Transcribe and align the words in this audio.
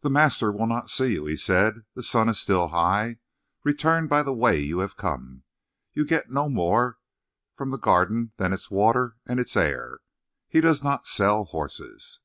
"The 0.00 0.08
master 0.08 0.50
will 0.50 0.66
not 0.66 0.88
see 0.88 1.12
you," 1.12 1.26
he 1.26 1.36
said. 1.36 1.84
"The 1.94 2.02
sun 2.02 2.30
is 2.30 2.40
still 2.40 2.68
high. 2.68 3.18
Return 3.62 4.06
by 4.06 4.22
the 4.22 4.32
way 4.32 4.58
you 4.58 4.78
have 4.78 4.96
come; 4.96 5.42
you 5.92 6.06
get 6.06 6.30
no 6.30 6.48
more 6.48 6.96
from 7.54 7.68
the 7.68 7.76
Garden 7.76 8.32
than 8.38 8.54
its 8.54 8.70
water 8.70 9.18
and 9.28 9.38
its 9.38 9.54
air. 9.54 9.98
He 10.48 10.62
does 10.62 10.82
not 10.82 11.06
sell 11.06 11.44
horses." 11.44 12.20